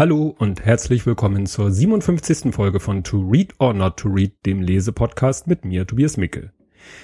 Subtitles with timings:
[0.00, 2.54] Hallo und herzlich willkommen zur 57.
[2.54, 6.54] Folge von To Read or Not to Read, dem Lesepodcast mit mir, Tobias Mickel.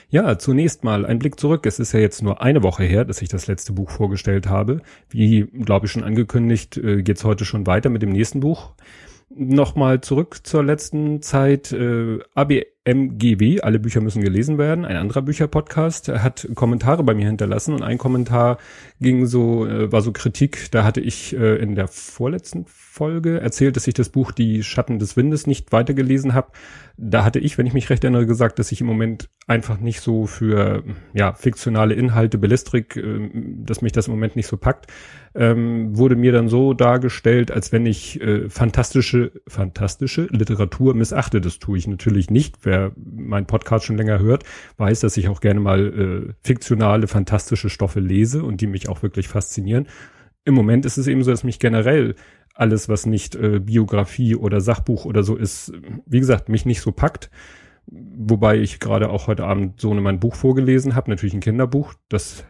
[0.09, 1.67] Ja, zunächst mal ein Blick zurück.
[1.67, 4.81] Es ist ja jetzt nur eine Woche her, dass ich das letzte Buch vorgestellt habe.
[5.11, 8.73] Wie, glaube ich, schon angekündigt, äh, geht's heute schon weiter mit dem nächsten Buch.
[9.29, 11.73] Nochmal zurück zur letzten Zeit.
[11.73, 14.87] Äh, ABMGW, alle Bücher müssen gelesen werden.
[14.87, 18.57] Ein anderer Bücherpodcast hat Kommentare bei mir hinterlassen und ein Kommentar
[19.03, 20.71] ging so, äh, war so Kritik.
[20.71, 22.65] Da hatte ich in der vorletzten
[22.97, 26.53] Folge erzählt, dass ich das Buch Die Schatten des Windes nicht weitergelesen habe.
[26.97, 30.01] Da hatte ich, wenn ich mich recht erinnere, gesagt, dass ich im Moment einfach nicht
[30.01, 30.83] so für
[31.13, 34.87] ja fiktionale Inhalte, Bellistrik, äh, dass mich das im Moment nicht so packt.
[35.35, 41.43] Ähm, wurde mir dann so dargestellt, als wenn ich äh, fantastische, fantastische Literatur missachte.
[41.43, 42.61] Das tue ich natürlich nicht.
[42.63, 44.45] Wer meinen Podcast schon länger hört,
[44.79, 49.03] weiß, dass ich auch gerne mal äh, fiktionale, fantastische Stoffe lese und die mich auch
[49.03, 49.87] wirklich faszinieren.
[50.47, 52.15] Im Moment ist es eben so, dass mich generell
[52.57, 55.73] alles, was nicht äh, Biografie oder Sachbuch oder so ist,
[56.07, 57.31] wie gesagt, mich nicht so packt.
[57.87, 61.95] Wobei ich gerade auch heute Abend so mein Buch vorgelesen habe, natürlich ein Kinderbuch.
[62.09, 62.45] Das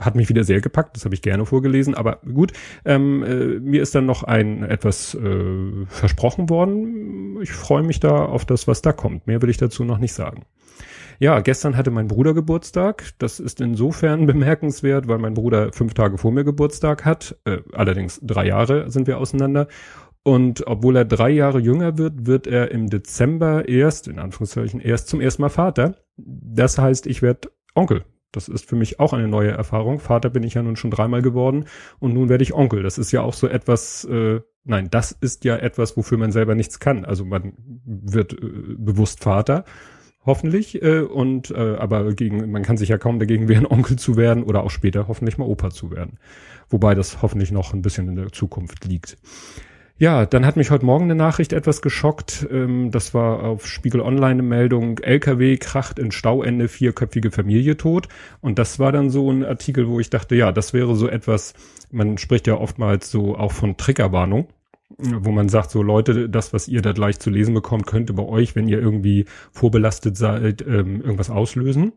[0.00, 2.52] hat mich wieder sehr gepackt, das habe ich gerne vorgelesen, aber gut,
[2.84, 7.40] ähm, äh, mir ist dann noch ein etwas äh, versprochen worden.
[7.42, 9.26] Ich freue mich da auf das, was da kommt.
[9.26, 10.44] Mehr will ich dazu noch nicht sagen.
[11.22, 13.12] Ja, gestern hatte mein Bruder Geburtstag.
[13.18, 17.38] Das ist insofern bemerkenswert, weil mein Bruder fünf Tage vor mir Geburtstag hat.
[17.44, 19.68] Äh, allerdings drei Jahre sind wir auseinander.
[20.24, 25.06] Und obwohl er drei Jahre jünger wird, wird er im Dezember erst, in Anführungszeichen, erst
[25.06, 25.94] zum ersten Mal Vater.
[26.16, 28.04] Das heißt, ich werde Onkel.
[28.32, 30.00] Das ist für mich auch eine neue Erfahrung.
[30.00, 31.66] Vater bin ich ja nun schon dreimal geworden
[32.00, 32.82] und nun werde ich Onkel.
[32.82, 36.56] Das ist ja auch so etwas, äh, nein, das ist ja etwas, wofür man selber
[36.56, 37.04] nichts kann.
[37.04, 37.52] Also man
[37.84, 39.64] wird äh, bewusst Vater
[40.24, 40.82] hoffentlich.
[40.82, 44.42] Äh, und äh, aber gegen, man kann sich ja kaum dagegen wehren, Onkel zu werden
[44.42, 46.18] oder auch später hoffentlich mal Opa zu werden.
[46.68, 49.18] Wobei das hoffentlich noch ein bisschen in der Zukunft liegt.
[49.98, 52.46] Ja, dann hat mich heute Morgen eine Nachricht etwas geschockt.
[52.50, 58.08] Ähm, das war auf Spiegel Online eine Meldung, LKW kracht in Stauende, vierköpfige Familie tot.
[58.40, 61.54] Und das war dann so ein Artikel, wo ich dachte, ja, das wäre so etwas,
[61.92, 64.48] man spricht ja oftmals so auch von Triggerwarnung
[64.98, 68.24] wo man sagt, so Leute, das, was ihr da gleich zu lesen bekommt, könnte bei
[68.24, 71.92] euch, wenn ihr irgendwie vorbelastet seid, ähm, irgendwas auslösen.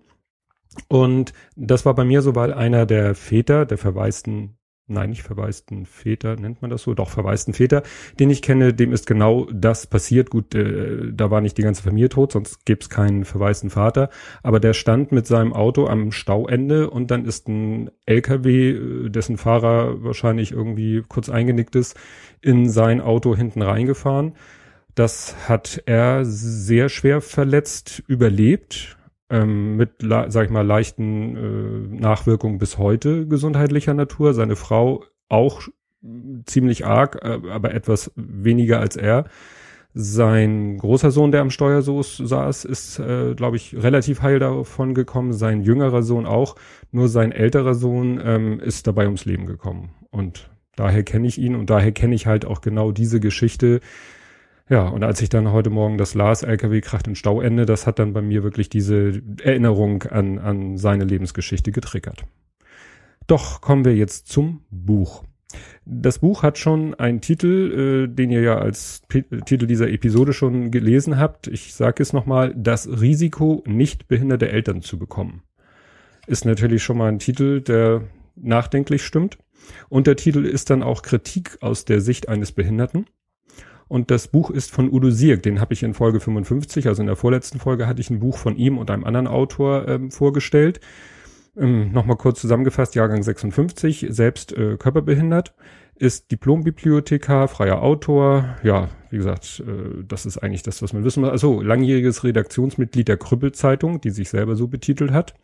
[0.87, 4.57] Und das war bei mir so, weil einer der Väter, der verwaisten
[4.87, 7.83] nein, nicht verwaisten Väter, nennt man das so, doch verwaisten Väter,
[8.19, 10.29] den ich kenne, dem ist genau das passiert.
[10.29, 14.09] Gut, äh, da war nicht die ganze Familie tot, sonst gäbe es keinen verwaisten Vater.
[14.43, 19.37] Aber der stand mit seinem Auto am Stauende und dann ist ein LKW, äh, dessen
[19.37, 21.97] Fahrer wahrscheinlich irgendwie kurz eingenickt ist,
[22.41, 24.33] in sein Auto hinten reingefahren.
[24.93, 28.94] Das hat er sehr schwer verletzt überlebt
[29.29, 34.33] ähm, mit, sag ich mal, leichten äh, Nachwirkungen bis heute gesundheitlicher Natur.
[34.33, 35.61] Seine Frau auch
[36.45, 39.25] ziemlich arg, äh, aber etwas weniger als er.
[39.97, 45.31] Sein großer Sohn, der am Steuer saß, ist, äh, glaube ich, relativ heil davon gekommen.
[45.31, 46.57] Sein jüngerer Sohn auch.
[46.91, 49.91] Nur sein älterer Sohn ähm, ist dabei ums Leben gekommen.
[50.11, 53.79] Und daher kenne ich ihn und daher kenne ich halt auch genau diese Geschichte,
[54.69, 57.99] ja, und als ich dann heute Morgen das las, LKW kracht in Stauende, das hat
[57.99, 62.25] dann bei mir wirklich diese Erinnerung an, an seine Lebensgeschichte getriggert.
[63.27, 65.23] Doch kommen wir jetzt zum Buch.
[65.85, 70.33] Das Buch hat schon einen Titel, äh, den ihr ja als P Titel dieser Episode
[70.33, 71.47] schon gelesen habt.
[71.47, 75.43] Ich sage es nochmal, das Risiko, nicht behinderte Eltern zu bekommen.
[76.27, 78.01] Ist natürlich schon mal ein Titel, der
[78.35, 79.37] nachdenklich stimmt.
[79.89, 83.05] Und der Titel ist dann auch Kritik aus der Sicht eines Behinderten.
[83.87, 87.07] Und das Buch ist von Udo Sierk, den habe ich in Folge 55, also in
[87.07, 90.79] der vorletzten Folge hatte ich ein Buch von ihm und einem anderen Autor ähm, vorgestellt.
[91.55, 95.53] Ähm, Nochmal kurz zusammengefasst, Jahrgang 56, selbst äh, körperbehindert,
[95.97, 101.21] ist Diplombibliothekar, freier Autor, ja, wie gesagt, äh, das ist eigentlich das, was man wissen
[101.21, 101.29] muss.
[101.29, 105.35] Also langjähriges Redaktionsmitglied der Krüppel-Zeitung, die sich selber so betitelt hat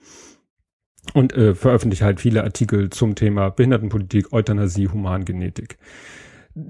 [1.13, 5.77] und äh, veröffentlicht halt viele Artikel zum Thema Behindertenpolitik, Euthanasie, Humangenetik.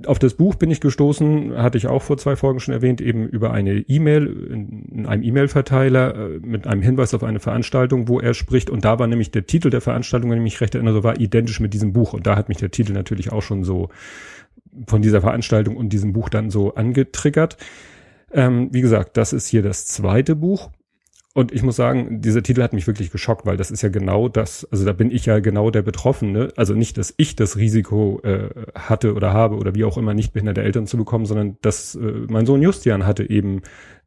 [0.06, 3.28] Auf das Buch bin ich gestoßen, hatte ich auch vor zwei Folgen schon erwähnt, eben
[3.28, 8.20] über eine E-Mail in, in einem E-Mail-Verteiler äh, mit einem Hinweis auf eine Veranstaltung, wo
[8.20, 8.70] er spricht.
[8.70, 11.60] Und da war nämlich der Titel der Veranstaltung, wenn ich mich recht erinnere, war identisch
[11.60, 12.14] mit diesem Buch.
[12.14, 13.90] Und da hat mich der Titel natürlich auch schon so
[14.88, 17.58] von dieser Veranstaltung und diesem Buch dann so angetriggert.
[18.32, 20.70] Ähm, wie gesagt, das ist hier das zweite Buch.
[21.34, 24.28] Und ich muss sagen, dieser Titel hat mich wirklich geschockt, weil das ist ja genau
[24.28, 26.52] das, also da bin ich ja genau der Betroffene.
[26.58, 30.34] Also nicht, dass ich das Risiko äh, hatte oder habe oder wie auch immer nicht
[30.34, 33.62] behinderte Eltern zu bekommen, sondern dass äh, mein Sohn Justian hatte eben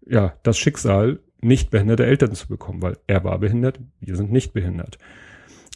[0.06, 4.52] ja das Schicksal, nicht behinderte Eltern zu bekommen, weil er war behindert, wir sind nicht
[4.52, 4.98] behindert.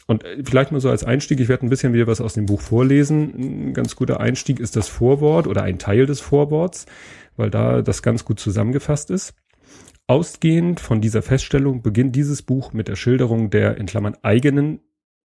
[0.05, 2.45] Und äh, vielleicht mal so als Einstieg, ich werde ein bisschen wieder was aus dem
[2.45, 3.69] Buch vorlesen.
[3.69, 6.85] Ein ganz guter Einstieg ist das Vorwort oder ein Teil des Vorworts,
[7.37, 9.33] weil da das ganz gut zusammengefasst ist.
[10.09, 14.79] Ausgehend von dieser Feststellung beginnt dieses Buch mit der Schilderung der in Klammern eigenen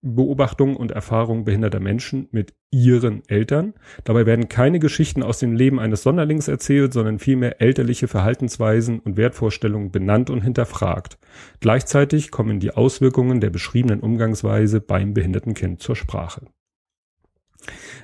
[0.01, 3.73] Beobachtungen und Erfahrungen behinderter Menschen mit ihren Eltern.
[4.05, 9.17] Dabei werden keine Geschichten aus dem Leben eines Sonderlings erzählt, sondern vielmehr elterliche Verhaltensweisen und
[9.17, 11.17] Wertvorstellungen benannt und hinterfragt.
[11.59, 16.45] Gleichzeitig kommen die Auswirkungen der beschriebenen Umgangsweise beim behinderten Kind zur Sprache.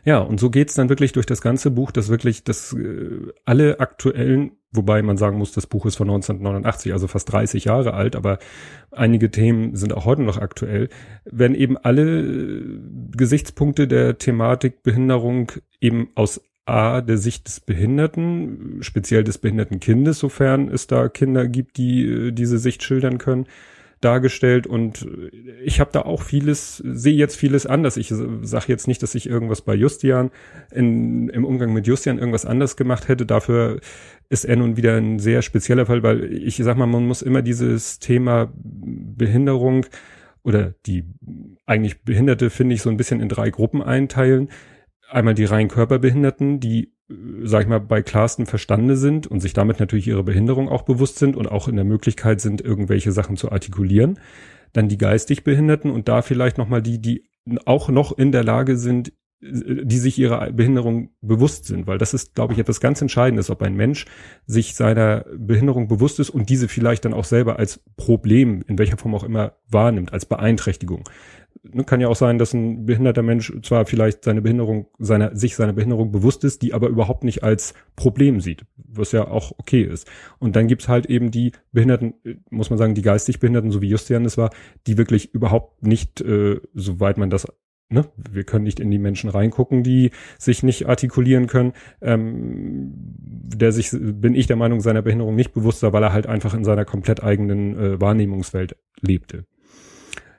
[0.06, 3.80] Ja, und so geht's dann wirklich durch das ganze Buch, dass wirklich das äh, alle
[3.80, 8.16] aktuellen, wobei man sagen muss, das Buch ist von 1989, also fast 30 Jahre alt,
[8.16, 8.40] aber
[8.92, 10.90] einige Themen sind auch heute noch aktuell,
[11.26, 12.80] werden eben alle äh,
[13.16, 15.52] Gesichtspunkte der Thematik Behinderung
[15.82, 21.48] eben aus A, der Sicht des Behinderten, speziell des behinderten Kindes, sofern es da Kinder
[21.48, 23.48] gibt, die äh, diese Sicht schildern können,
[24.02, 25.08] dargestellt und
[25.64, 27.98] ich habe da auch vieles, sehe jetzt vieles anders.
[27.98, 30.32] Ich sage jetzt nicht, dass ich irgendwas bei Justian
[30.72, 33.26] in, im Umgang mit Justian irgendwas anders gemacht hätte.
[33.26, 33.80] Dafür
[34.30, 37.42] ist er nun wieder ein sehr spezieller Fall, weil ich sag mal, man muss immer
[37.42, 39.86] dieses Thema Behinderung
[40.44, 41.06] oder die
[41.66, 44.50] eigentlich Behinderte finde ich so ein bisschen in drei Gruppen einteilen.
[45.10, 46.94] Einmal die rein Körperbehinderten, die
[47.44, 51.20] sag ich mal, bei klarsten Verstande sind und sich damit natürlich ihre Behinderung auch bewusst
[51.20, 54.20] sind und auch in der Möglichkeit sind, irgendwelche Sachen zu artikulieren.
[54.74, 57.30] Dann die geistig Behinderten und da vielleicht nochmal die, die
[57.66, 62.34] auch noch in der Lage sind, die sich ihrer Behinderung bewusst sind, weil das ist,
[62.34, 64.06] glaube ich, etwas ganz Entscheidendes, ob ein Mensch
[64.48, 68.98] sich seiner Behinderung bewusst ist und diese vielleicht dann auch selber als Problem, in welcher
[68.98, 71.04] Form auch immer, wahrnimmt, als Beeinträchtigung.
[71.64, 75.56] Ne, kann ja auch sein, dass ein behinderter Mensch zwar vielleicht seine Behinderung, seiner, sich
[75.56, 79.82] seiner Behinderung bewusst ist, die aber überhaupt nicht als Problem sieht, was ja auch okay
[79.82, 80.08] ist.
[80.40, 82.16] Und dann gibt's halt eben die Behinderten,
[82.50, 84.52] muss man sagen, die geistig Behinderten, so wie Justian es war,
[84.88, 87.48] die wirklich überhaupt nicht, äh, soweit man das
[87.90, 88.04] Ne?
[88.30, 91.72] Wir können nicht in die Menschen reingucken, die sich nicht artikulieren können.
[92.02, 96.28] Ähm, der sich, bin ich der Meinung, seiner Behinderung nicht bewusst war, weil er halt
[96.28, 99.46] einfach in seiner komplett eigenen äh, Wahrnehmungswelt lebte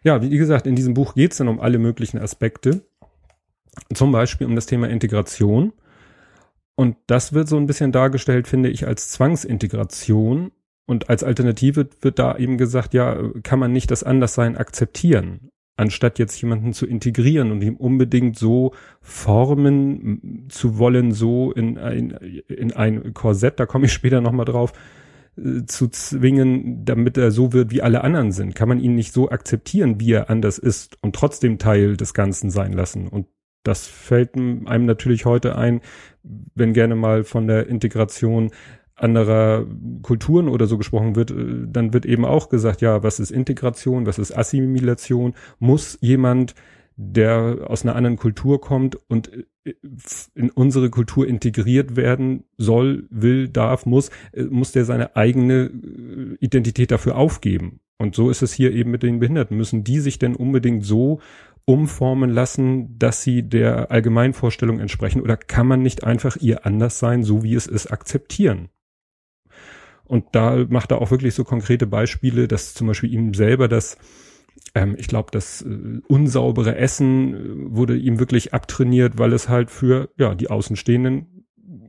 [0.02, 2.82] ja, wie gesagt, in diesem Buch geht es dann um alle möglichen Aspekte.
[3.94, 5.72] Zum Beispiel um das Thema Integration.
[6.74, 10.52] Und das wird so ein bisschen dargestellt, finde ich, als Zwangsintegration.
[10.86, 16.18] Und als Alternative wird da eben gesagt, ja, kann man nicht das Anderssein akzeptieren, anstatt
[16.18, 22.10] jetzt jemanden zu integrieren und ihm unbedingt so formen zu wollen, so in ein,
[22.48, 24.72] in ein Korsett, da komme ich später nochmal drauf,
[25.67, 28.55] zu zwingen, damit er so wird, wie alle anderen sind?
[28.55, 32.50] Kann man ihn nicht so akzeptieren, wie er anders ist und trotzdem Teil des Ganzen
[32.50, 33.08] sein lassen?
[33.08, 33.26] Und
[33.62, 35.81] das fällt einem natürlich heute ein,
[36.23, 38.50] wenn gerne mal von der Integration
[38.94, 39.64] anderer
[40.02, 44.19] Kulturen oder so gesprochen wird, dann wird eben auch gesagt, ja, was ist Integration, was
[44.19, 45.35] ist Assimilation?
[45.61, 46.55] Muss jemand
[47.00, 49.74] der aus einer anderen Kultur kommt und äh,
[50.34, 56.36] in unsere Kultur integriert werden soll, will, darf, muss, äh, muss der seine eigene äh,
[56.40, 57.78] Identität dafür aufgeben.
[57.98, 59.56] Und so ist es hier eben mit den Behinderten.
[59.56, 61.20] Müssen die sich denn unbedingt so
[61.64, 65.22] umformen lassen, dass sie der Allgemeinvorstellung entsprechen?
[65.22, 68.70] Oder kann man nicht einfach ihr anders sein, so wie es ist, akzeptieren?
[70.04, 73.99] Und da macht er auch wirklich so konkrete Beispiele, dass zum Beispiel ihm selber das
[74.74, 79.70] ähm, ich glaube, das äh, unsaubere Essen äh, wurde ihm wirklich abtrainiert, weil es halt
[79.70, 81.38] für ja die Außenstehenden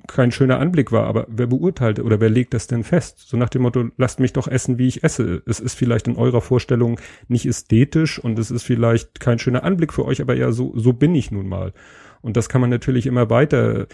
[0.07, 1.05] kein schöner Anblick war.
[1.05, 3.19] Aber wer beurteilt oder wer legt das denn fest?
[3.29, 5.43] So nach dem Motto, lasst mich doch essen, wie ich esse.
[5.45, 9.93] Es ist vielleicht in eurer Vorstellung nicht ästhetisch und es ist vielleicht kein schöner Anblick
[9.93, 11.73] für euch, aber ja, so, so bin ich nun mal.
[12.21, 13.87] Und das kann man natürlich immer weiter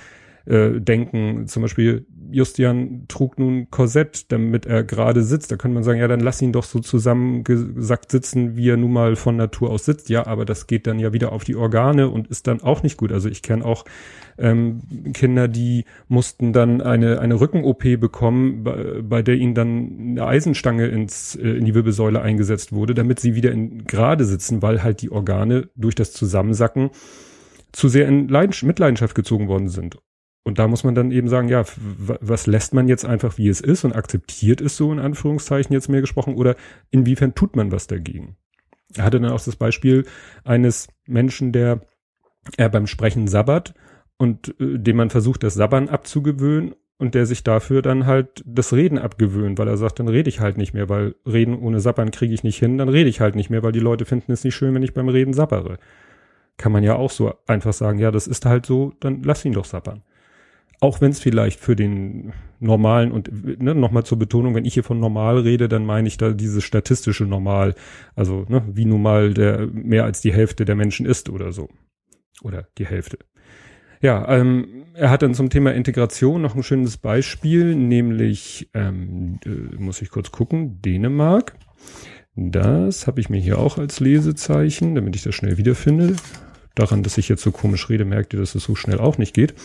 [0.45, 1.47] äh, denken.
[1.47, 5.51] Zum Beispiel, Justian trug nun Korsett, damit er gerade sitzt.
[5.51, 8.93] Da könnte man sagen, ja, dann lass ihn doch so zusammengesackt sitzen, wie er nun
[8.93, 10.09] mal von Natur aus sitzt.
[10.09, 12.97] Ja, aber das geht dann ja wieder auf die Organe und ist dann auch nicht
[12.97, 13.11] gut.
[13.11, 13.85] Also ich kenne auch
[14.37, 14.81] ähm,
[15.13, 20.87] Kinder, die mussten dann eine, eine Rücken-OP bekommen, bei, bei der ihnen dann eine Eisenstange
[20.87, 25.01] ins, äh, in die Wirbelsäule eingesetzt wurde, damit sie wieder in gerade sitzen, weil halt
[25.01, 26.89] die Organe durch das Zusammensacken
[27.71, 29.97] zu sehr in Leidenschaft, Mitleidenschaft gezogen worden sind.
[30.45, 33.61] Und da muss man dann eben sagen, ja, was lässt man jetzt einfach, wie es
[33.61, 36.55] ist und akzeptiert es so in Anführungszeichen jetzt mehr gesprochen oder
[36.91, 38.37] inwiefern tut man was dagegen?
[38.95, 40.05] Er hatte dann auch das Beispiel
[40.43, 41.81] eines Menschen, der
[42.57, 43.73] er beim Sprechen sabbert
[44.17, 48.71] und äh, dem man versucht, das Sabbern abzugewöhnen und der sich dafür dann halt das
[48.71, 52.11] Reden abgewöhnt, weil er sagt, dann rede ich halt nicht mehr, weil Reden ohne Sabbern
[52.11, 54.43] kriege ich nicht hin, dann rede ich halt nicht mehr, weil die Leute finden es
[54.43, 55.79] nicht schön, wenn ich beim Reden sabbere.
[56.57, 59.53] Kann man ja auch so einfach sagen, ja, das ist halt so, dann lass ihn
[59.53, 60.03] doch sabbern
[60.85, 64.83] auch wenn es vielleicht für den normalen und ne, nochmal zur Betonung, wenn ich hier
[64.83, 67.73] von normal rede, dann meine ich da dieses statistische Normal,
[68.15, 71.69] also ne, wie normal der mehr als die Hälfte der Menschen ist oder so.
[72.43, 73.17] Oder die Hälfte.
[73.99, 79.49] Ja, ähm, er hat dann zum Thema Integration noch ein schönes Beispiel, nämlich, ähm, äh,
[79.79, 81.55] muss ich kurz gucken, Dänemark.
[82.35, 86.15] Das habe ich mir hier auch als Lesezeichen, damit ich das schnell wiederfinde.
[86.75, 89.33] Daran, dass ich jetzt so komisch rede, merkt ihr, dass es so schnell auch nicht
[89.33, 89.55] geht,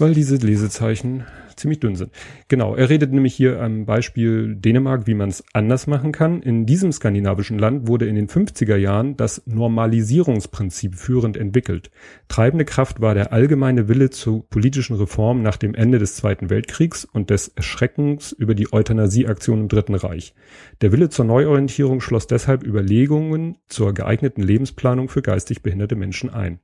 [0.00, 1.24] weil diese Lesezeichen
[1.58, 2.12] ziemlich dünn sind.
[2.48, 6.40] Genau, er redet nämlich hier am Beispiel Dänemark, wie man es anders machen kann.
[6.42, 11.90] In diesem skandinavischen Land wurde in den 50er Jahren das Normalisierungsprinzip führend entwickelt.
[12.28, 17.04] Treibende Kraft war der allgemeine Wille zu politischen Reformen nach dem Ende des Zweiten Weltkriegs
[17.04, 20.34] und des Erschreckens über die Euthanasieaktion im Dritten Reich.
[20.80, 26.60] Der Wille zur Neuorientierung schloss deshalb Überlegungen zur geeigneten Lebensplanung für geistig behinderte Menschen ein.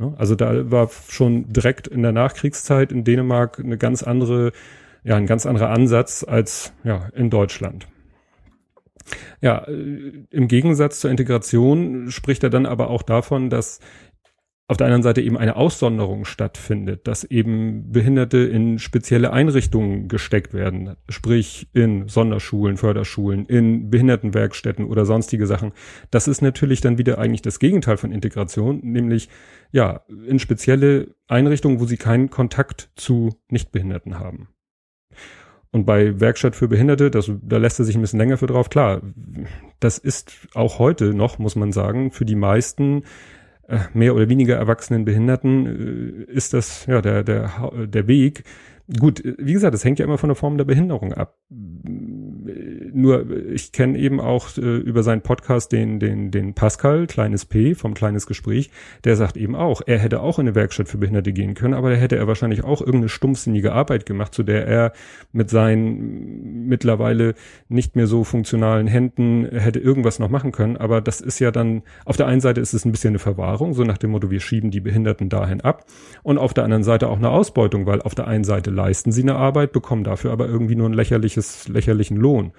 [0.00, 0.14] Ne?
[0.16, 4.52] Also da war schon direkt in der Nachkriegszeit in Dänemark eine ganz andere,
[5.04, 7.86] ja, ein ganz anderer Ansatz als ja in Deutschland.
[9.42, 13.80] Ja, äh, im Gegensatz zur Integration spricht er dann aber auch davon, dass
[14.70, 20.54] auf der anderen Seite eben eine Aussonderung stattfindet, dass eben Behinderte in spezielle Einrichtungen gesteckt
[20.54, 25.72] werden, sprich in Sonderschulen, Förderschulen, in Behindertenwerkstätten oder sonstige Sachen.
[26.12, 29.28] Das ist natürlich dann wieder eigentlich das Gegenteil von Integration, nämlich
[29.72, 34.50] ja, in spezielle Einrichtungen, wo sie keinen Kontakt zu Nichtbehinderten haben.
[35.72, 38.70] Und bei Werkstatt für Behinderte, das, da lässt er sich ein bisschen länger für drauf.
[38.70, 39.02] Klar,
[39.80, 43.02] das ist auch heute noch, muss man sagen, für die meisten
[43.94, 48.44] mehr oder weniger erwachsenen Behinderten äh, ist das ja der der der Weg.
[48.98, 51.36] Gut, wie gesagt, das hängt ja immer von der Form der Behinderung ab
[52.92, 57.74] nur ich kenne eben auch äh, über seinen Podcast den, den, den Pascal, kleines P,
[57.74, 58.70] vom kleines Gespräch,
[59.04, 61.90] der sagt eben auch, er hätte auch in eine Werkstatt für Behinderte gehen können, aber
[61.90, 64.92] da hätte er wahrscheinlich auch irgendeine stumpfsinnige Arbeit gemacht, zu der er
[65.32, 67.34] mit seinen mittlerweile
[67.68, 70.76] nicht mehr so funktionalen Händen hätte irgendwas noch machen können.
[70.76, 73.74] Aber das ist ja dann, auf der einen Seite ist es ein bisschen eine Verwahrung,
[73.74, 75.84] so nach dem Motto, wir schieben die Behinderten dahin ab.
[76.22, 79.22] Und auf der anderen Seite auch eine Ausbeutung, weil auf der einen Seite leisten sie
[79.22, 82.52] eine Arbeit, bekommen dafür aber irgendwie nur ein lächerliches, lächerlichen Lohn.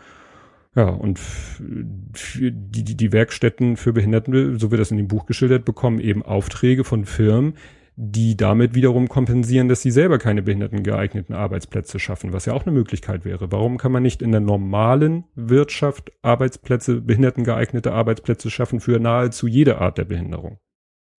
[0.75, 1.19] Ja, und
[1.59, 2.51] die,
[2.83, 6.85] die, die Werkstätten für Behinderten, so wird das in dem Buch geschildert, bekommen eben Aufträge
[6.85, 7.55] von Firmen,
[7.97, 12.71] die damit wiederum kompensieren, dass sie selber keine behindertengeeigneten Arbeitsplätze schaffen, was ja auch eine
[12.71, 13.51] Möglichkeit wäre.
[13.51, 19.79] Warum kann man nicht in der normalen Wirtschaft Arbeitsplätze, behindertengeeignete Arbeitsplätze schaffen für nahezu jede
[19.79, 20.59] Art der Behinderung?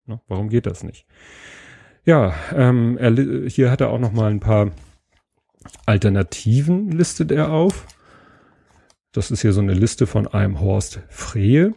[0.07, 0.21] Ne?
[0.29, 1.07] Warum geht das nicht?
[2.05, 3.15] Ja, ähm, er,
[3.49, 4.71] hier hat er auch noch mal ein paar
[5.87, 7.87] Alternativen listet er auf.
[9.13, 11.75] Das ist hier so eine Liste von einem Horst Frehe.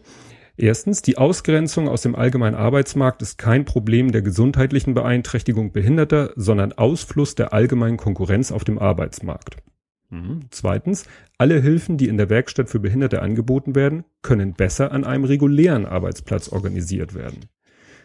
[0.56, 6.72] Erstens, die Ausgrenzung aus dem allgemeinen Arbeitsmarkt ist kein Problem der gesundheitlichen Beeinträchtigung Behinderter, sondern
[6.72, 9.58] Ausfluss der allgemeinen Konkurrenz auf dem Arbeitsmarkt.
[10.10, 10.46] Mhm.
[10.50, 11.04] Zweitens,
[11.38, 15.86] alle Hilfen, die in der Werkstatt für Behinderte angeboten werden, können besser an einem regulären
[15.86, 17.50] Arbeitsplatz organisiert werden.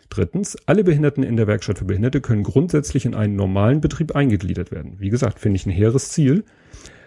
[0.09, 4.73] Drittens, alle Behinderten in der Werkstatt für Behinderte können grundsätzlich in einen normalen Betrieb eingegliedert
[4.73, 4.97] werden.
[4.99, 6.45] Wie gesagt, finde ich ein hehres Ziel.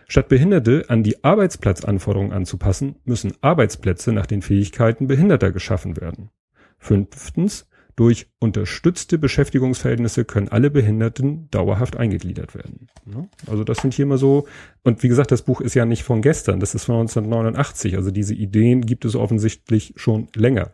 [0.08, 6.30] Statt Behinderte an die Arbeitsplatzanforderungen anzupassen, müssen Arbeitsplätze nach den Fähigkeiten Behinderter geschaffen werden.
[6.78, 12.88] Fünftens, durch unterstützte Beschäftigungsverhältnisse können alle Behinderten dauerhaft eingegliedert werden.
[13.46, 14.48] Also das sind hier mal so,
[14.84, 18.10] und wie gesagt, das Buch ist ja nicht von gestern, das ist von 1989, also
[18.10, 20.74] diese Ideen gibt es offensichtlich schon länger.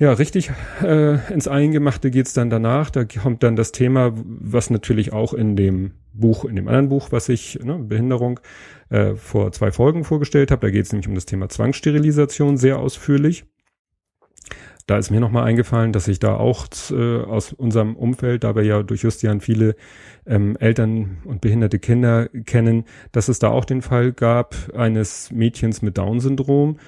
[0.00, 0.50] Ja, richtig
[0.82, 2.88] äh, ins Eingemachte geht's dann danach.
[2.88, 7.08] Da kommt dann das Thema, was natürlich auch in dem Buch, in dem anderen Buch,
[7.12, 8.40] was ich, ne, Behinderung,
[8.88, 10.66] äh, vor zwei Folgen vorgestellt habe.
[10.66, 13.44] Da geht's nämlich um das Thema Zwangssterilisation sehr ausführlich.
[14.86, 18.62] Da ist mir nochmal eingefallen, dass ich da auch äh, aus unserem Umfeld, da wir
[18.62, 19.76] ja durch Justian viele
[20.26, 25.82] ähm, Eltern und behinderte Kinder kennen, dass es da auch den Fall gab eines Mädchens
[25.82, 26.78] mit Down-Syndrom,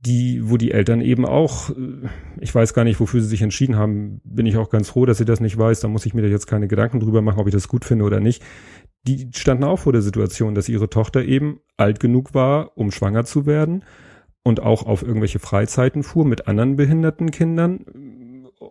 [0.00, 2.08] die, wo die Eltern eben auch, äh,
[2.40, 5.18] ich weiß gar nicht, wofür sie sich entschieden haben, bin ich auch ganz froh, dass
[5.18, 7.46] sie das nicht weiß, da muss ich mir da jetzt keine Gedanken drüber machen, ob
[7.46, 8.42] ich das gut finde oder nicht.
[9.04, 13.24] Die standen auch vor der Situation, dass ihre Tochter eben alt genug war, um schwanger
[13.24, 13.84] zu werden
[14.42, 17.84] und auch auf irgendwelche Freizeiten fuhr mit anderen behinderten Kindern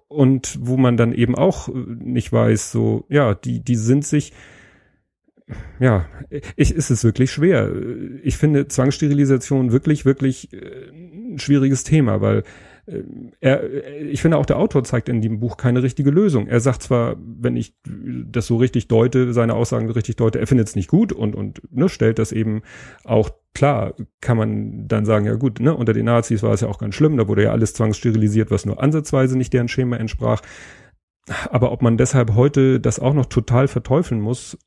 [0.08, 4.34] und wo man dann eben auch äh, nicht weiß, so, ja, die, die sind sich,
[5.80, 6.06] ja,
[6.56, 7.72] ich, ist es wirklich schwer.
[8.24, 10.92] Ich finde Zwangssterilisation wirklich, wirklich äh,
[11.40, 12.44] schwieriges Thema, weil
[12.86, 13.04] äh,
[13.40, 13.64] er,
[14.02, 16.48] ich finde auch der Autor zeigt in dem Buch keine richtige Lösung.
[16.48, 20.68] Er sagt zwar, wenn ich das so richtig deute, seine Aussagen richtig deute, er findet
[20.68, 22.62] es nicht gut und, und ne, stellt das eben
[23.04, 26.68] auch klar, kann man dann sagen, ja gut, ne, unter den Nazis war es ja
[26.68, 30.42] auch ganz schlimm, da wurde ja alles zwangssterilisiert, was nur ansatzweise nicht deren Schema entsprach
[31.50, 34.58] aber ob man deshalb heute das auch noch total verteufeln muss,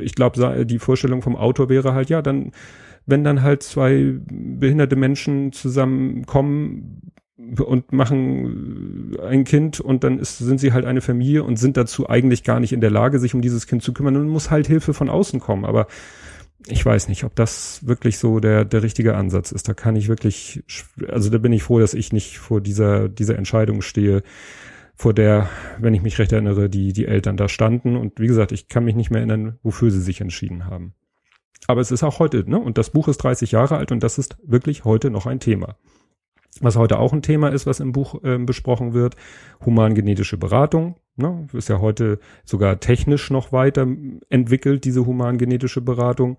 [0.00, 2.52] ich glaube, die Vorstellung vom Autor wäre halt, ja, dann,
[3.06, 10.58] wenn dann halt zwei behinderte Menschen zusammenkommen und machen ein Kind und dann ist, sind
[10.58, 13.42] sie halt eine Familie und sind dazu eigentlich gar nicht in der Lage, sich um
[13.42, 15.64] dieses Kind zu kümmern und muss halt Hilfe von außen kommen.
[15.64, 15.86] Aber
[16.66, 19.68] ich weiß nicht, ob das wirklich so der, der richtige Ansatz ist.
[19.68, 20.62] Da kann ich wirklich,
[21.08, 24.22] also da bin ich froh, dass ich nicht vor dieser, dieser Entscheidung stehe,
[24.94, 27.96] vor der, wenn ich mich recht erinnere, die, die Eltern da standen.
[27.96, 30.94] Und wie gesagt, ich kann mich nicht mehr erinnern, wofür sie sich entschieden haben.
[31.66, 32.58] Aber es ist auch heute, ne?
[32.58, 35.76] Und das Buch ist 30 Jahre alt und das ist wirklich heute noch ein Thema.
[36.60, 39.16] Was heute auch ein Thema ist, was im Buch äh, besprochen wird,
[39.64, 40.96] humangenetische Beratung.
[41.16, 41.46] Ne?
[41.52, 43.86] Ist ja heute sogar technisch noch weiter
[44.28, 46.38] entwickelt, diese humangenetische Beratung.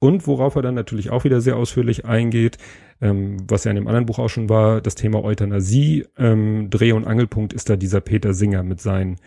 [0.00, 2.58] Und worauf er dann natürlich auch wieder sehr ausführlich eingeht,
[3.00, 6.06] ähm, was ja in dem anderen Buch auch schon war, das Thema Euthanasie.
[6.18, 9.18] Ähm, Dreh- und Angelpunkt ist da dieser Peter Singer mit seinen,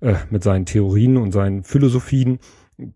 [0.00, 2.38] äh, mit seinen Theorien und seinen Philosophien.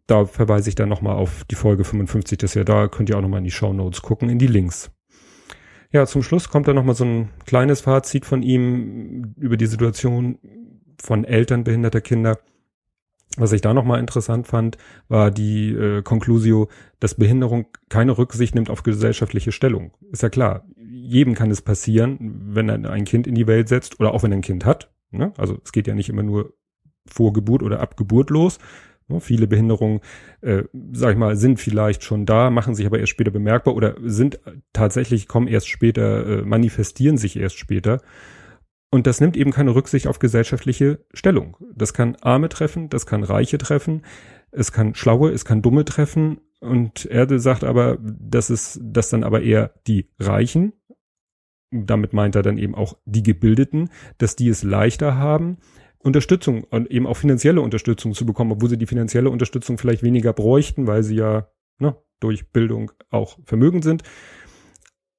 [0.06, 3.22] Da verweise ich dann nochmal auf die Folge 55, das ja da, könnt ihr auch
[3.22, 4.90] nochmal in die Show Notes gucken, in die Links.
[5.92, 10.38] Ja, zum Schluss kommt dann nochmal so ein kleines Fazit von ihm über die Situation
[11.00, 12.38] von Eltern behinderter Kinder.
[13.36, 14.78] Was ich da nochmal interessant fand,
[15.08, 16.68] war die äh, Conclusio,
[17.00, 19.92] dass Behinderung keine Rücksicht nimmt auf gesellschaftliche Stellung.
[20.10, 24.00] Ist ja klar, jedem kann es passieren, wenn er ein Kind in die Welt setzt
[24.00, 24.90] oder auch wenn er ein Kind hat.
[25.10, 25.32] Ne?
[25.36, 26.54] Also es geht ja nicht immer nur
[27.06, 28.58] vor Geburt oder ab Geburt los.
[29.08, 29.20] Ne?
[29.20, 30.00] Viele Behinderungen,
[30.40, 33.96] äh, sag ich mal, sind vielleicht schon da, machen sich aber erst später bemerkbar oder
[34.02, 34.40] sind
[34.72, 38.00] tatsächlich, kommen erst später, äh, manifestieren sich erst später.
[38.90, 41.56] Und das nimmt eben keine Rücksicht auf gesellschaftliche Stellung.
[41.74, 44.02] Das kann Arme treffen, das kann Reiche treffen,
[44.52, 46.40] es kann Schlaue, es kann Dumme treffen.
[46.60, 50.72] Und Erde sagt aber, das ist das dann aber eher die Reichen.
[51.70, 55.58] Damit meint er dann eben auch die Gebildeten, dass die es leichter haben,
[56.06, 60.32] Unterstützung und eben auch finanzielle Unterstützung zu bekommen, obwohl sie die finanzielle Unterstützung vielleicht weniger
[60.32, 61.48] bräuchten, weil sie ja
[61.78, 64.02] ne, durch Bildung auch vermögend sind.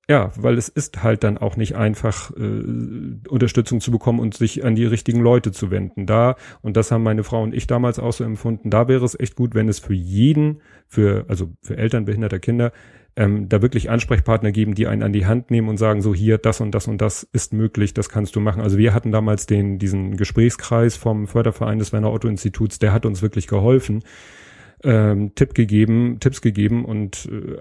[0.09, 4.63] Ja, weil es ist halt dann auch nicht einfach, äh, Unterstützung zu bekommen und sich
[4.63, 6.05] an die richtigen Leute zu wenden.
[6.05, 9.19] Da, und das haben meine Frau und ich damals auch so empfunden, da wäre es
[9.19, 12.71] echt gut, wenn es für jeden, für, also für Eltern behinderter Kinder,
[13.17, 16.37] ähm, da wirklich Ansprechpartner geben, die einen an die Hand nehmen und sagen, so hier,
[16.37, 18.61] das und das und das ist möglich, das kannst du machen.
[18.61, 23.07] Also wir hatten damals den, diesen Gesprächskreis vom Förderverein des Werner Otto Instituts, der hat
[23.07, 24.03] uns wirklich geholfen,
[24.83, 27.59] ähm, Tipp gegeben, Tipps gegeben und äh,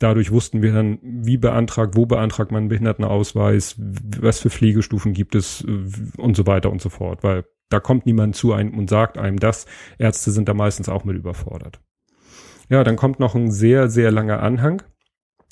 [0.00, 5.34] Dadurch wussten wir dann, wie beantragt, wo beantragt man einen Behindertenausweis, was für Pflegestufen gibt
[5.34, 8.90] es äh, und so weiter und so fort, weil da kommt niemand zu einem und
[8.90, 9.66] sagt einem das.
[9.96, 11.80] Ärzte sind da meistens auch mit überfordert.
[12.68, 14.82] Ja, dann kommt noch ein sehr, sehr langer Anhang.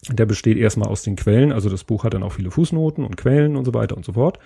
[0.08, 3.16] Der besteht erstmal aus den Quellen, also das Buch hat dann auch viele Fußnoten und
[3.16, 4.38] Quellen und so weiter und so fort.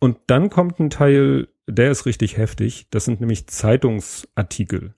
[0.00, 2.88] Und dann kommt ein Teil, der ist richtig heftig.
[2.90, 4.94] Das sind nämlich Zeitungsartikel.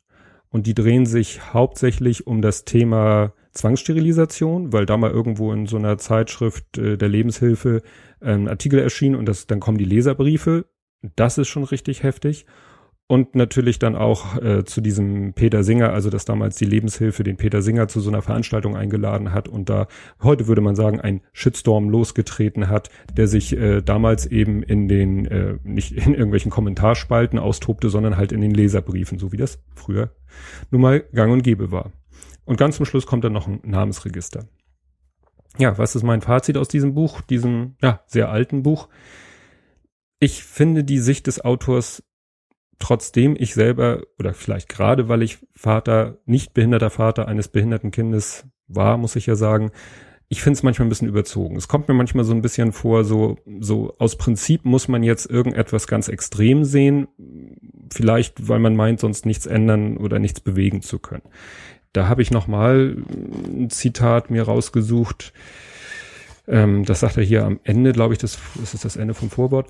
[0.48, 5.76] Und die drehen sich hauptsächlich um das Thema Zwangssterilisation, weil da mal irgendwo in so
[5.76, 7.82] einer Zeitschrift äh, der Lebenshilfe
[8.20, 10.66] äh, ein Artikel erschien und das, dann kommen die Leserbriefe.
[11.16, 12.46] Das ist schon richtig heftig.
[13.08, 17.36] Und natürlich dann auch äh, zu diesem Peter Singer, also dass damals die Lebenshilfe den
[17.36, 19.86] Peter Singer zu so einer Veranstaltung eingeladen hat und da
[20.22, 25.26] heute würde man sagen ein Shitstorm losgetreten hat, der sich äh, damals eben in den
[25.26, 30.10] äh, nicht in irgendwelchen Kommentarspalten austobte, sondern halt in den Leserbriefen, so wie das früher
[30.70, 31.92] nun mal Gang und Gäbe war.
[32.44, 34.46] Und ganz zum Schluss kommt dann noch ein Namensregister.
[35.58, 38.88] Ja, was ist mein Fazit aus diesem Buch, diesem ja, sehr alten Buch?
[40.18, 42.02] Ich finde die Sicht des Autors,
[42.82, 48.46] trotzdem ich selber oder vielleicht gerade weil ich Vater, nicht behinderter Vater eines behinderten Kindes
[48.66, 49.70] war, muss ich ja sagen,
[50.28, 51.56] ich finde es manchmal ein bisschen überzogen.
[51.56, 55.30] Es kommt mir manchmal so ein bisschen vor, so, so aus Prinzip muss man jetzt
[55.30, 57.06] irgendetwas ganz extrem sehen,
[57.92, 61.22] vielleicht weil man meint, sonst nichts ändern oder nichts bewegen zu können.
[61.92, 62.96] Da habe ich nochmal
[63.46, 65.34] ein Zitat mir rausgesucht.
[66.48, 69.28] Ähm, das sagt er hier am Ende, glaube ich, das, das ist das Ende vom
[69.28, 69.68] Vorwort.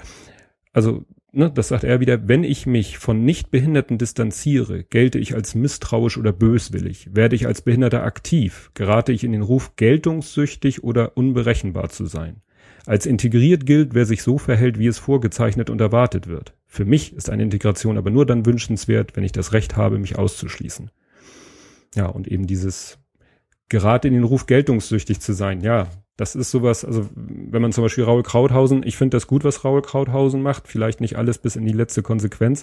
[0.73, 5.55] Also, ne, das sagt er wieder, wenn ich mich von Nichtbehinderten distanziere, gelte ich als
[5.55, 11.17] misstrauisch oder böswillig, werde ich als Behinderter aktiv, gerate ich in den Ruf, geltungssüchtig oder
[11.17, 12.43] unberechenbar zu sein.
[12.87, 16.55] Als integriert gilt, wer sich so verhält, wie es vorgezeichnet und erwartet wird.
[16.67, 20.19] Für mich ist eine Integration aber nur dann wünschenswert, wenn ich das Recht habe, mich
[20.19, 20.91] auszuschließen.
[21.95, 22.99] Ja, und eben dieses
[23.69, 25.61] gerade in den Ruf geltungssüchtig zu sein.
[25.61, 25.89] Ja,
[26.23, 29.65] das ist sowas, also wenn man zum Beispiel Raul Krauthausen, ich finde das gut, was
[29.65, 32.63] Raul Krauthausen macht, vielleicht nicht alles bis in die letzte Konsequenz,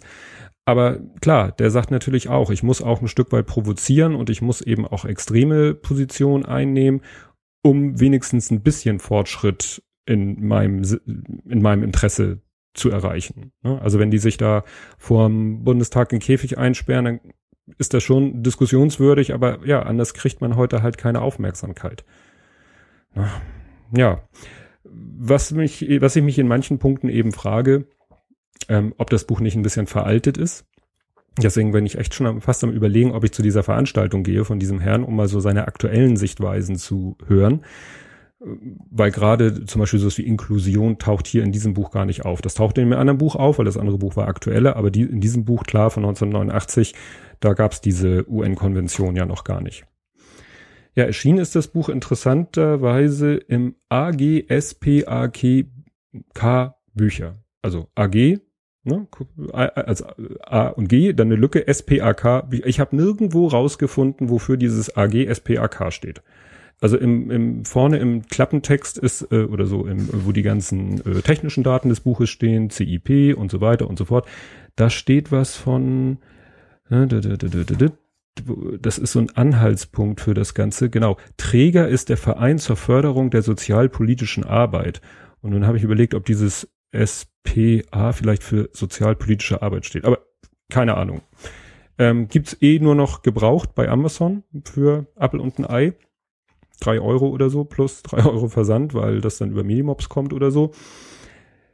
[0.64, 4.42] aber klar, der sagt natürlich auch, ich muss auch ein Stück weit provozieren und ich
[4.42, 7.02] muss eben auch extreme Positionen einnehmen,
[7.62, 10.82] um wenigstens ein bisschen Fortschritt in meinem,
[11.46, 12.42] in meinem Interesse
[12.74, 13.52] zu erreichen.
[13.62, 13.82] Ne?
[13.82, 14.64] Also wenn die sich da
[14.98, 17.20] vorm Bundestag in Käfig einsperren, dann
[17.78, 22.06] ist das schon diskussionswürdig, aber ja, anders kriegt man heute halt keine Aufmerksamkeit.
[23.92, 24.22] Ja,
[24.84, 27.88] was mich, was ich mich in manchen Punkten eben frage,
[28.68, 30.66] ähm, ob das Buch nicht ein bisschen veraltet ist.
[31.42, 34.60] Deswegen bin ich echt schon fast am überlegen, ob ich zu dieser Veranstaltung gehe von
[34.60, 37.62] diesem Herrn, um mal so seine aktuellen Sichtweisen zu hören.
[38.40, 42.42] Weil gerade zum Beispiel so wie Inklusion taucht hier in diesem Buch gar nicht auf.
[42.42, 45.02] Das taucht in einem anderen Buch auf, weil das andere Buch war aktueller, aber die,
[45.02, 46.96] in diesem Buch, klar, von 1989,
[47.40, 49.86] da gab es diese UN-Konvention ja noch gar nicht.
[51.00, 55.64] Ja, erschienen ist das Buch interessanterweise im AGSPAK
[56.94, 57.38] Bücher.
[57.62, 58.40] Also AG,
[58.84, 59.08] ne,
[59.54, 60.04] als
[60.42, 62.50] A und G, dann eine Lücke SPAK.
[62.66, 66.22] Ich habe nirgendwo rausgefunden, wofür dieses AG SPAK steht.
[66.82, 71.22] Also im, im vorne im Klappentext ist äh, oder so, im, wo die ganzen äh,
[71.22, 74.28] technischen Daten des Buches stehen, CIP und so weiter und so fort.
[74.76, 76.18] Da steht was von
[76.90, 77.08] äh,
[78.80, 80.90] das ist so ein Anhaltspunkt für das Ganze.
[80.90, 81.18] Genau.
[81.38, 85.02] Träger ist der Verein zur Förderung der sozialpolitischen Arbeit.
[85.42, 90.06] Und nun habe ich überlegt, ob dieses SPA vielleicht für sozialpolitische Arbeit steht.
[90.06, 90.20] Aber
[90.70, 91.22] keine Ahnung.
[91.98, 95.94] Ähm, gibt's eh nur noch gebraucht bei Amazon für Apple und ein Ei.
[96.80, 100.50] Drei Euro oder so plus drei Euro Versand, weil das dann über Minimops kommt oder
[100.52, 100.72] so.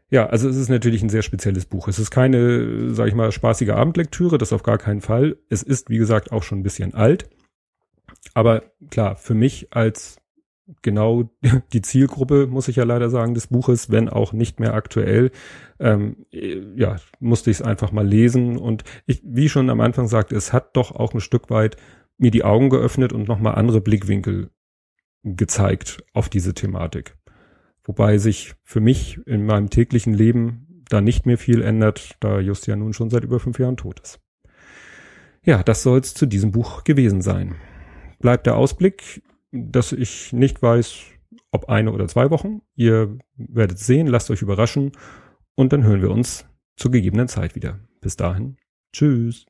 [0.09, 1.87] Ja, also es ist natürlich ein sehr spezielles Buch.
[1.87, 5.37] Es ist keine, sag ich mal, spaßige Abendlektüre, das auf gar keinen Fall.
[5.49, 7.29] Es ist, wie gesagt, auch schon ein bisschen alt.
[8.33, 10.17] Aber klar, für mich als
[10.81, 11.29] genau
[11.73, 15.31] die Zielgruppe, muss ich ja leider sagen, des Buches, wenn auch nicht mehr aktuell,
[15.79, 18.57] ähm, ja, musste ich es einfach mal lesen.
[18.57, 21.77] Und ich, wie schon am Anfang sagte, es hat doch auch ein Stück weit
[22.17, 24.49] mir die Augen geöffnet und nochmal andere Blickwinkel
[25.23, 27.17] gezeigt auf diese Thematik.
[27.85, 32.67] Wobei sich für mich in meinem täglichen Leben da nicht mehr viel ändert, da Just
[32.67, 34.19] ja nun schon seit über fünf Jahren tot ist.
[35.43, 37.55] Ja, das soll es zu diesem Buch gewesen sein.
[38.19, 39.21] Bleibt der Ausblick,
[39.51, 41.03] dass ich nicht weiß,
[41.51, 42.61] ob eine oder zwei Wochen.
[42.75, 44.91] Ihr werdet sehen, lasst euch überraschen
[45.53, 46.45] und dann hören wir uns
[46.75, 47.79] zur gegebenen Zeit wieder.
[48.01, 48.57] Bis dahin,
[48.91, 49.45] tschüss.